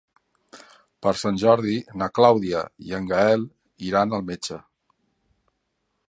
[1.05, 3.45] Per Sant Jordi na Clàudia i en Gaël
[3.91, 4.57] iran al metge.